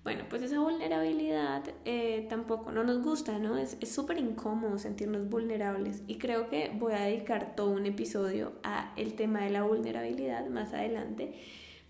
bueno, 0.08 0.24
pues 0.30 0.40
esa 0.40 0.58
vulnerabilidad 0.58 1.64
eh, 1.84 2.26
tampoco 2.30 2.72
no 2.72 2.82
nos 2.82 3.02
gusta, 3.02 3.38
¿no? 3.38 3.58
Es 3.58 3.76
súper 3.92 4.16
incómodo 4.16 4.78
sentirnos 4.78 5.28
vulnerables 5.28 6.02
y 6.06 6.16
creo 6.16 6.48
que 6.48 6.70
voy 6.74 6.94
a 6.94 7.00
dedicar 7.00 7.54
todo 7.54 7.72
un 7.72 7.84
episodio 7.84 8.54
a 8.62 8.94
el 8.96 9.12
tema 9.16 9.40
de 9.44 9.50
la 9.50 9.64
vulnerabilidad 9.64 10.46
más 10.46 10.72
adelante 10.72 11.34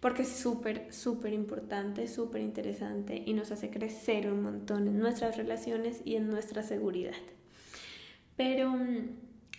porque 0.01 0.23
es 0.23 0.31
súper, 0.31 0.93
súper 0.93 1.33
importante, 1.33 2.09
súper 2.09 2.43
interesante 2.43 3.23
y 3.25 3.35
nos 3.35 3.53
hace 3.53 3.71
crecer 3.71 4.33
un 4.33 4.43
montón 4.43 4.89
en 4.89 4.99
nuestras 4.99 5.37
relaciones 5.37 6.03
y 6.05 6.17
en 6.17 6.29
nuestra 6.29 6.65
seguridad. 6.65 7.15
Pero 8.37 8.73
mm, 8.73 9.11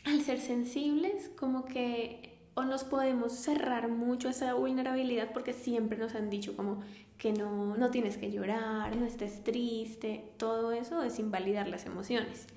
al 0.04 0.22
ser 0.22 0.42
sensibles, 0.42 1.32
como 1.38 1.64
que 1.64 2.42
o 2.56 2.66
nos 2.66 2.84
podemos 2.84 3.32
cerrar 3.32 3.88
mucho 3.88 4.28
a 4.28 4.32
esa 4.32 4.54
vulnerabilidad 4.54 5.32
porque 5.32 5.54
siempre 5.54 5.98
nos 5.98 6.14
han 6.14 6.30
dicho 6.30 6.58
como 6.58 6.82
que 7.20 7.34
no, 7.34 7.76
no 7.76 7.92
tienes 7.92 8.18
que 8.18 8.32
llorar, 8.32 8.96
no 8.96 9.06
estés 9.06 9.44
triste, 9.44 10.24
todo 10.38 10.72
eso 10.72 11.04
es 11.04 11.20
invalidar 11.20 11.68
las 11.68 11.86
emociones. 11.86 12.48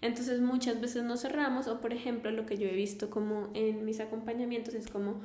Entonces 0.00 0.40
muchas 0.40 0.80
veces 0.80 1.02
nos 1.02 1.22
cerramos 1.22 1.66
o 1.66 1.80
por 1.80 1.92
ejemplo 1.92 2.30
lo 2.30 2.46
que 2.46 2.56
yo 2.56 2.68
he 2.68 2.74
visto 2.74 3.10
como 3.10 3.50
en 3.54 3.84
mis 3.84 4.00
acompañamientos 4.00 4.74
es 4.74 4.86
como, 4.86 5.20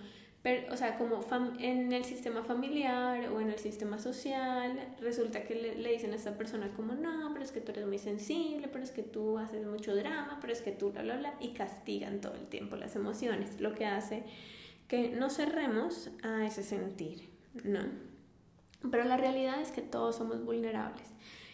o 0.71 0.77
sea, 0.77 0.97
como 0.97 1.23
en 1.59 1.93
el 1.93 2.03
sistema 2.03 2.43
familiar 2.43 3.29
o 3.29 3.39
en 3.39 3.51
el 3.51 3.59
sistema 3.59 3.99
social, 3.99 4.79
resulta 4.99 5.43
que 5.43 5.53
le, 5.53 5.75
le, 5.75 5.91
dicen 5.91 6.11
a 6.13 6.15
esta 6.15 6.35
persona 6.35 6.71
como, 6.75 6.95
no, 6.95 7.29
pero 7.31 7.45
es 7.45 7.51
que 7.51 7.61
tú 7.61 7.71
eres 7.71 7.85
muy 7.85 7.99
sensible, 7.99 8.67
pero 8.69 8.83
es 8.83 8.91
que 8.91 9.03
tú 9.03 9.37
haces 9.37 9.67
mucho 9.67 9.95
drama, 9.95 10.39
pero 10.41 10.51
es 10.51 10.61
que 10.61 10.71
tú, 10.71 10.91
la, 10.95 11.03
la, 11.03 11.17
la, 11.17 11.33
y 11.39 11.49
castigan 11.49 12.21
todo 12.21 12.33
el 12.33 12.47
tiempo 12.47 12.75
las 12.75 12.95
emociones, 12.95 13.61
lo 13.61 13.75
que 13.75 13.85
hace 13.85 14.23
que 14.87 15.09
no 15.09 15.29
cerremos 15.29 16.09
a 16.23 16.47
ese 16.47 16.63
sentir, 16.63 17.29
¿no? 17.63 18.08
Pero 18.89 19.03
la 19.03 19.17
realidad 19.17 19.61
es 19.61 19.71
que 19.71 19.81
todos 19.81 20.15
somos 20.15 20.43
vulnerables. 20.45 21.07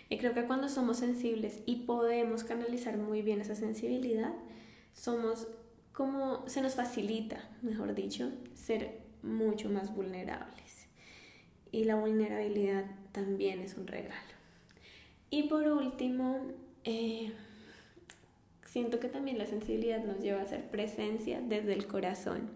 Y 0.09 0.17
creo 0.17 0.33
que 0.33 0.45
cuando 0.45 0.69
somos 0.69 0.97
sensibles 0.97 1.61
y 1.65 1.77
podemos 1.77 2.43
canalizar 2.43 2.97
muy 2.97 3.21
bien 3.21 3.41
esa 3.41 3.55
sensibilidad, 3.55 4.33
somos 4.93 5.47
como 5.91 6.47
se 6.47 6.61
nos 6.61 6.75
facilita, 6.75 7.49
mejor 7.61 7.95
dicho, 7.95 8.31
ser 8.53 8.99
mucho 9.23 9.69
más 9.69 9.95
vulnerables. 9.95 10.87
Y 11.71 11.85
la 11.85 11.95
vulnerabilidad 11.95 12.85
también 13.11 13.59
es 13.59 13.75
un 13.75 13.87
regalo. 13.87 14.35
Y 15.29 15.43
por 15.43 15.67
último, 15.67 16.39
eh, 16.83 17.33
siento 18.67 18.99
que 18.99 19.07
también 19.07 19.37
la 19.37 19.45
sensibilidad 19.45 20.03
nos 20.03 20.19
lleva 20.19 20.41
a 20.41 20.45
ser 20.45 20.69
presencia 20.69 21.41
desde 21.41 21.73
el 21.73 21.87
corazón. 21.87 22.51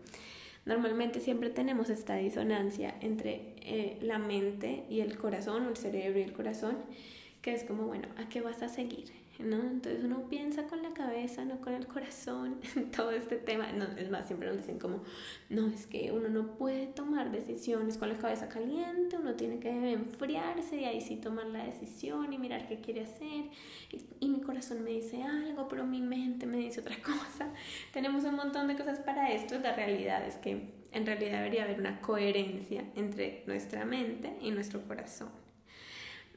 Normalmente 0.66 1.20
siempre 1.20 1.50
tenemos 1.50 1.90
esta 1.90 2.16
disonancia 2.16 2.96
entre 3.02 3.56
eh, 3.62 3.98
la 4.02 4.20
mente 4.20 4.84
y 4.90 5.00
el 5.02 5.18
corazón, 5.18 5.66
o 5.66 5.70
el 5.70 5.78
cerebro 5.78 6.20
y 6.20 6.24
el 6.24 6.34
corazón, 6.34 6.78
que 7.42 7.54
es 7.54 7.64
como, 7.64 7.84
bueno, 7.86 8.08
¿a 8.18 8.30
qué 8.30 8.42
vas 8.42 8.62
a 8.62 8.70
seguir? 8.70 9.19
¿No? 9.40 9.58
Entonces 9.58 10.04
uno 10.04 10.28
piensa 10.30 10.64
con 10.68 10.84
la 10.84 10.92
cabeza, 10.92 11.46
no 11.46 11.62
con 11.62 11.74
el 11.74 11.88
corazón, 11.88 12.60
todo 12.96 13.12
este 13.12 13.38
tema. 13.38 13.72
No, 13.72 13.86
es 13.98 14.10
más, 14.10 14.28
siempre 14.28 14.50
nos 14.50 14.58
dicen 14.58 14.80
como, 14.80 15.02
no, 15.50 15.68
es 15.68 15.88
que 15.88 16.12
uno 16.12 16.30
no 16.30 16.56
puede 16.58 16.88
tomar 16.88 17.32
decisiones 17.32 17.98
con 17.98 18.10
la 18.10 18.18
cabeza 18.18 18.50
caliente, 18.50 19.18
uno 19.18 19.36
tiene 19.36 19.60
que 19.60 19.70
enfriarse 19.92 20.82
y 20.82 20.86
ahí 20.86 21.02
sí 21.02 21.16
tomar 21.16 21.48
la 21.48 21.64
decisión 21.64 22.32
y 22.34 22.38
mirar 22.38 22.68
qué 22.68 22.82
quiere 22.82 23.02
hacer. 23.02 23.46
Y, 23.92 24.02
y 24.20 24.30
mi 24.30 24.42
corazón 24.42 24.84
me 24.84 24.92
dice 24.92 25.24
algo, 25.24 25.68
pero 25.68 25.86
mi 25.86 26.02
mente 26.02 26.46
me 26.46 26.58
dice 26.58 26.82
otra 26.82 26.98
cosa. 27.02 27.52
Tenemos 27.94 28.24
un 28.26 28.36
montón 28.36 28.68
de 28.68 28.76
cosas 28.76 29.00
para 29.00 29.32
esto. 29.32 29.58
La 29.60 29.74
realidad 29.76 30.26
es 30.28 30.36
que 30.36 30.80
en 30.92 31.06
realidad 31.06 31.38
debería 31.38 31.64
haber 31.64 31.80
una 31.80 32.02
coherencia 32.02 32.84
entre 32.96 33.44
nuestra 33.48 33.86
mente 33.86 34.38
y 34.42 34.52
nuestro 34.52 34.82
corazón. 34.82 35.49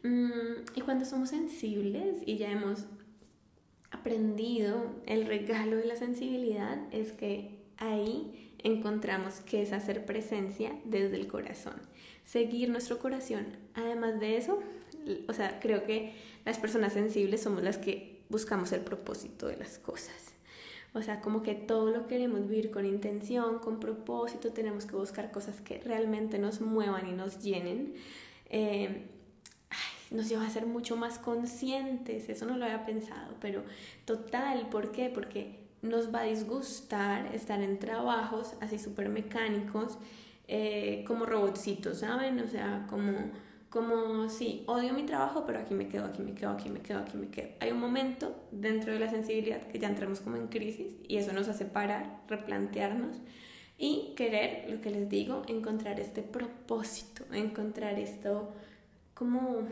Mm, 0.03 0.65
y 0.75 0.81
cuando 0.81 1.05
somos 1.05 1.31
sensibles 1.31 2.19
y 2.27 2.37
ya 2.37 2.51
hemos 2.51 2.87
aprendido 3.91 4.87
el 5.07 5.27
regalo 5.27 5.77
de 5.77 5.87
la 5.87 5.97
sensibilidad, 5.97 6.79
es 6.93 7.13
que 7.13 7.63
ahí 7.77 8.55
encontramos 8.59 9.41
que 9.41 9.63
es 9.63 9.73
hacer 9.73 10.05
presencia 10.05 10.73
desde 10.85 11.17
el 11.17 11.27
corazón, 11.27 11.75
seguir 12.25 12.71
nuestro 12.71 12.99
corazón. 12.99 13.47
Además 13.75 14.19
de 14.19 14.37
eso, 14.37 14.61
o 15.29 15.33
sea, 15.33 15.61
creo 15.61 15.85
que 15.85 16.15
las 16.45 16.59
personas 16.59 16.93
sensibles 16.93 17.43
somos 17.43 17.63
las 17.63 17.79
que 17.79 18.23
buscamos 18.29 18.73
el 18.73 18.81
propósito 18.81 19.47
de 19.47 19.57
las 19.57 19.79
cosas. 19.79 20.33
O 20.95 21.03
sea, 21.03 21.21
como 21.21 21.43
que 21.43 21.55
todo 21.55 21.91
lo 21.91 22.07
queremos 22.07 22.49
vivir 22.49 22.71
con 22.71 22.85
intención, 22.85 23.59
con 23.61 23.81
propósito, 23.81 24.53
tenemos 24.53 24.85
que 24.85 24.95
buscar 24.95 25.31
cosas 25.31 25.61
que 25.61 25.79
realmente 25.79 26.39
nos 26.39 26.61
muevan 26.61 27.09
y 27.09 27.13
nos 27.13 27.43
llenen. 27.43 27.95
Eh, 28.51 29.07
nos 30.13 30.29
lleva 30.29 30.47
a 30.47 30.51
ser 30.51 30.67
mucho 30.67 30.97
más 30.97 31.19
conscientes, 31.19 32.29
eso 32.29 32.47
no 32.47 32.57
lo 32.57 32.65
había 32.65 32.85
pensado, 32.85 33.35
pero 33.41 33.63
total, 34.05 34.69
¿por 34.69 34.93
qué? 34.93 35.11
Porque 35.13 35.61
nos 35.83 36.15
va 36.15 36.21
a 36.21 36.25
disgustar 36.25 37.35
estar 37.35 37.61
en 37.61 37.79
trabajos 37.79 38.55
así 38.61 38.79
súper 38.79 39.09
mecánicos, 39.09 39.99
eh, 40.49 41.05
como 41.07 41.27
robotcitos, 41.27 41.99
¿saben? 41.99 42.39
O 42.41 42.47
sea, 42.47 42.87
como 42.89 43.31
como 43.73 44.29
sí, 44.29 44.65
odio 44.67 44.93
mi 44.93 45.05
trabajo, 45.05 45.45
pero 45.47 45.59
aquí 45.59 45.73
me 45.73 45.89
quedo, 45.89 46.05
aquí 46.05 46.21
me 46.21 46.35
quedo, 46.35 46.51
aquí 46.51 46.69
me 46.69 46.81
quedo, 46.81 46.99
aquí 46.99 47.17
me 47.17 47.29
quedo. 47.29 47.49
Hay 47.59 47.71
un 47.71 47.81
momento 47.81 48.37
dentro 48.51 48.93
de 48.93 48.99
la 48.99 49.09
sensibilidad 49.09 49.67
que 49.67 49.79
ya 49.79 49.89
entramos 49.89 50.21
como 50.21 50.37
en 50.37 50.49
crisis 50.49 50.95
y 51.09 51.17
eso 51.17 51.33
nos 51.33 51.49
hace 51.49 51.65
parar, 51.65 52.21
replantearnos 52.29 53.17
y 53.79 54.13
querer, 54.15 54.71
lo 54.71 54.83
que 54.83 54.91
les 54.91 55.09
digo, 55.09 55.43
encontrar 55.49 55.99
este 56.01 56.21
propósito, 56.21 57.25
encontrar 57.33 57.99
esto 57.99 58.53
como 59.15 59.63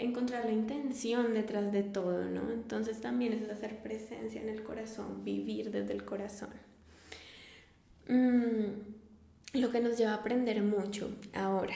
encontrar 0.00 0.46
la 0.46 0.52
intención 0.52 1.34
detrás 1.34 1.70
de 1.72 1.82
todo, 1.82 2.24
¿no? 2.24 2.50
Entonces 2.50 3.00
también 3.00 3.32
es 3.32 3.48
hacer 3.48 3.82
presencia 3.82 4.40
en 4.40 4.48
el 4.48 4.62
corazón, 4.62 5.24
vivir 5.24 5.70
desde 5.70 5.92
el 5.92 6.04
corazón. 6.04 6.50
Mm, 8.08 9.58
lo 9.60 9.70
que 9.70 9.80
nos 9.80 9.98
lleva 9.98 10.12
a 10.12 10.16
aprender 10.16 10.62
mucho 10.62 11.10
ahora 11.34 11.74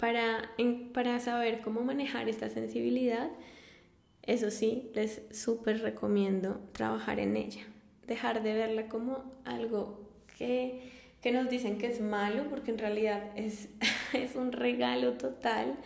para, 0.00 0.50
para 0.92 1.20
saber 1.20 1.60
cómo 1.60 1.82
manejar 1.82 2.28
esta 2.28 2.48
sensibilidad, 2.48 3.30
eso 4.22 4.50
sí, 4.50 4.90
les 4.94 5.22
súper 5.30 5.82
recomiendo 5.82 6.60
trabajar 6.72 7.20
en 7.20 7.36
ella, 7.36 7.62
dejar 8.06 8.42
de 8.42 8.54
verla 8.54 8.88
como 8.88 9.24
algo 9.44 10.08
que, 10.38 10.90
que 11.20 11.32
nos 11.32 11.50
dicen 11.50 11.78
que 11.78 11.86
es 11.86 12.00
malo, 12.00 12.48
porque 12.48 12.70
en 12.70 12.78
realidad 12.78 13.22
es, 13.36 13.68
es 14.14 14.34
un 14.36 14.52
regalo 14.52 15.12
total 15.14 15.76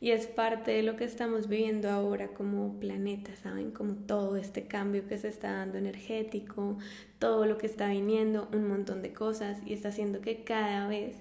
y 0.00 0.12
es 0.12 0.26
parte 0.26 0.70
de 0.70 0.82
lo 0.82 0.94
que 0.96 1.04
estamos 1.04 1.48
viviendo 1.48 1.90
ahora 1.90 2.28
como 2.28 2.78
planeta, 2.78 3.34
¿saben? 3.36 3.72
Como 3.72 3.94
todo 3.94 4.36
este 4.36 4.66
cambio 4.66 5.08
que 5.08 5.18
se 5.18 5.28
está 5.28 5.52
dando 5.52 5.78
energético, 5.78 6.78
todo 7.18 7.46
lo 7.46 7.58
que 7.58 7.66
está 7.66 7.88
viniendo, 7.88 8.48
un 8.52 8.68
montón 8.68 9.02
de 9.02 9.12
cosas 9.12 9.58
y 9.66 9.72
está 9.72 9.88
haciendo 9.88 10.20
que 10.20 10.44
cada 10.44 10.86
vez 10.86 11.16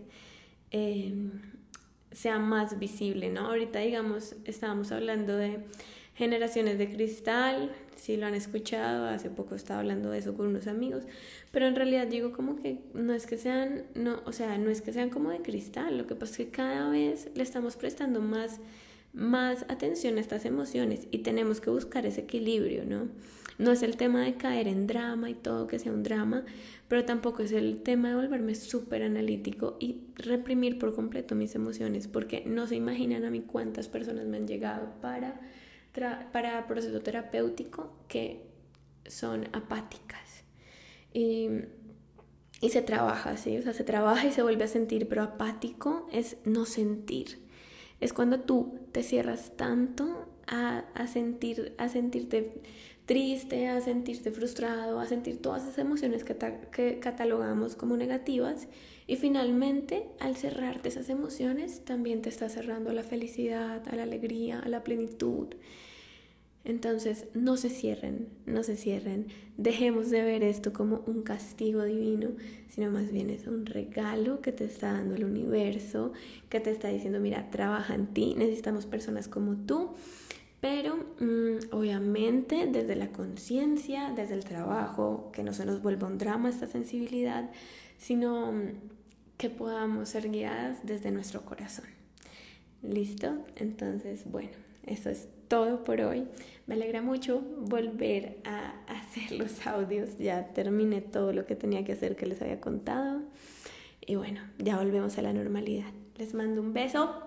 eh, 0.71 1.11
sea 2.11 2.37
más 2.37 2.77
visible, 2.77 3.29
¿no? 3.29 3.47
Ahorita, 3.47 3.79
digamos, 3.79 4.35
estábamos 4.45 4.91
hablando 4.91 5.35
de 5.35 5.59
generaciones 6.17 6.79
de 6.79 6.89
cristal, 6.89 7.71
si 7.95 8.17
lo 8.17 8.25
han 8.25 8.33
escuchado, 8.33 9.05
hace 9.05 9.29
poco 9.29 9.53
estaba 9.53 9.81
hablando 9.81 10.09
de 10.09 10.17
eso 10.17 10.35
con 10.35 10.47
unos 10.47 10.65
amigos, 10.65 11.03
pero 11.51 11.67
en 11.67 11.75
realidad 11.75 12.07
digo 12.07 12.31
como 12.31 12.55
que 12.55 12.79
no 12.95 13.13
es 13.13 13.27
que 13.27 13.37
sean, 13.37 13.83
no, 13.93 14.21
o 14.25 14.31
sea, 14.31 14.57
no 14.57 14.71
es 14.71 14.81
que 14.81 14.91
sean 14.93 15.11
como 15.11 15.29
de 15.29 15.43
cristal, 15.43 15.95
lo 15.95 16.07
que 16.07 16.15
pasa 16.15 16.31
es 16.31 16.37
que 16.37 16.49
cada 16.49 16.89
vez 16.89 17.29
le 17.35 17.43
estamos 17.43 17.75
prestando 17.77 18.19
más, 18.19 18.59
más 19.13 19.63
atención 19.69 20.17
a 20.17 20.21
estas 20.21 20.45
emociones 20.45 21.07
y 21.11 21.19
tenemos 21.19 21.61
que 21.61 21.69
buscar 21.69 22.07
ese 22.07 22.21
equilibrio, 22.21 22.83
¿no? 22.83 23.09
No 23.59 23.71
es 23.71 23.83
el 23.83 23.95
tema 23.95 24.21
de 24.21 24.35
caer 24.35 24.67
en 24.67 24.85
drama 24.87 25.29
y 25.29 25.33
todo 25.35 25.67
que 25.67 25.79
sea 25.79 25.91
un 25.91 26.03
drama, 26.03 26.45
pero 26.87 27.05
tampoco 27.05 27.43
es 27.43 27.51
el 27.51 27.81
tema 27.83 28.09
de 28.09 28.15
volverme 28.15 28.55
súper 28.55 29.03
analítico 29.03 29.77
y 29.79 30.01
reprimir 30.15 30.79
por 30.79 30.95
completo 30.95 31.35
mis 31.35 31.53
emociones, 31.53 32.07
porque 32.07 32.43
no 32.45 32.65
se 32.65 32.75
imaginan 32.75 33.23
a 33.23 33.29
mí 33.29 33.41
cuántas 33.41 33.87
personas 33.87 34.25
me 34.25 34.37
han 34.37 34.47
llegado 34.47 34.93
para, 35.01 35.39
para 35.93 36.67
proceso 36.67 37.01
terapéutico 37.01 37.93
que 38.07 38.47
son 39.07 39.49
apáticas. 39.53 40.43
Y, 41.13 41.49
y 42.61 42.69
se 42.69 42.81
trabaja, 42.81 43.37
¿sí? 43.37 43.57
O 43.57 43.61
sea, 43.61 43.73
se 43.73 43.83
trabaja 43.83 44.27
y 44.27 44.31
se 44.31 44.43
vuelve 44.43 44.65
a 44.65 44.67
sentir, 44.67 45.07
pero 45.07 45.23
apático 45.23 46.07
es 46.11 46.37
no 46.45 46.65
sentir. 46.65 47.45
Es 47.99 48.13
cuando 48.13 48.41
tú 48.41 48.79
te 48.91 49.03
cierras 49.03 49.53
tanto 49.55 50.29
a, 50.47 50.85
a 50.93 51.07
sentir, 51.07 51.75
a 51.77 51.89
sentirte 51.89 52.61
triste, 53.07 53.69
a 53.69 53.79
sentirte 53.81 54.31
frustrado, 54.31 54.99
a 54.99 55.07
sentir 55.07 55.41
todas 55.41 55.63
esas 55.63 55.79
emociones 55.79 56.23
que, 56.25 56.35
que 56.71 56.99
catalogamos 56.99 57.75
como 57.75 57.97
negativas. 57.97 58.67
Y 59.07 59.15
finalmente, 59.15 60.09
al 60.19 60.35
cerrarte 60.35 60.89
esas 60.89 61.09
emociones, 61.09 61.85
también 61.85 62.21
te 62.21 62.29
está 62.29 62.49
cerrando 62.49 62.89
a 62.89 62.93
la 62.93 63.03
felicidad, 63.03 63.81
a 63.87 63.95
la 63.95 64.03
alegría, 64.03 64.59
a 64.59 64.67
la 64.67 64.83
plenitud. 64.83 65.47
Entonces, 66.65 67.27
no 67.33 67.55
se 67.55 67.69
cierren, 67.69 68.27
no 68.45 68.61
se 68.61 68.75
cierren. 68.75 69.27
Dejemos 69.55 70.09
de 70.09 70.23
ver 70.23 70.43
esto 70.43 70.73
como 70.73 71.01
un 71.07 71.21
castigo 71.21 71.85
divino, 71.85 72.31
sino 72.67 72.91
más 72.91 73.09
bien 73.09 73.29
es 73.29 73.47
un 73.47 73.65
regalo 73.65 74.41
que 74.41 74.51
te 74.51 74.65
está 74.65 74.91
dando 74.91 75.15
el 75.15 75.23
universo, 75.23 76.11
que 76.49 76.59
te 76.59 76.71
está 76.71 76.89
diciendo, 76.89 77.21
mira, 77.21 77.49
trabaja 77.51 77.95
en 77.95 78.07
ti, 78.07 78.35
necesitamos 78.37 78.85
personas 78.85 79.29
como 79.29 79.55
tú 79.55 79.91
pero 80.59 80.95
mm, 81.19 81.71
obviamente 81.73 82.67
desde 82.67 82.95
la 82.95 83.09
conciencia, 83.09 84.11
desde 84.15 84.33
el 84.33 84.43
trabajo, 84.43 85.29
que 85.31 85.43
no 85.43 85.53
se 85.53 85.65
nos 85.65 85.81
vuelva 85.81 86.07
un 86.07 86.17
drama 86.17 86.49
esta 86.49 86.67
sensibilidad, 86.67 87.49
sino 87.97 88.51
mm, 88.51 88.71
que 89.37 89.49
podamos 89.49 90.09
ser 90.09 90.31
guiadas 90.31 90.85
desde 90.85 91.11
nuestro 91.11 91.43
corazón. 91.45 91.85
¿Listo? 92.81 93.45
Entonces, 93.55 94.29
bueno, 94.29 94.51
eso 94.85 95.09
es 95.09 95.27
todo 95.47 95.83
por 95.83 96.01
hoy. 96.01 96.27
Me 96.65 96.75
alegra 96.75 97.01
mucho 97.01 97.41
volver 97.59 98.39
a 98.43 98.73
hacer 98.87 99.31
los 99.33 99.65
audios. 99.67 100.17
Ya 100.17 100.53
terminé 100.53 101.01
todo 101.01 101.33
lo 101.33 101.45
que 101.45 101.55
tenía 101.55 101.83
que 101.83 101.93
hacer 101.93 102.15
que 102.15 102.25
les 102.25 102.41
había 102.41 102.59
contado. 102.59 103.21
Y 104.05 104.15
bueno, 104.15 104.41
ya 104.57 104.77
volvemos 104.77 105.17
a 105.17 105.21
la 105.21 105.33
normalidad. 105.33 105.91
Les 106.17 106.33
mando 106.33 106.61
un 106.61 106.73
beso 106.73 107.26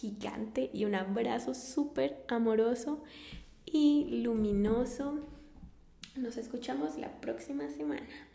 gigante 0.00 0.70
y 0.72 0.84
un 0.84 0.94
abrazo 0.94 1.54
súper 1.54 2.24
amoroso 2.28 3.02
y 3.64 4.22
luminoso. 4.22 5.20
Nos 6.16 6.36
escuchamos 6.36 6.96
la 6.96 7.20
próxima 7.20 7.68
semana. 7.68 8.27